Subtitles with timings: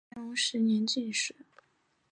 [0.09, 1.35] 乾隆十年进士。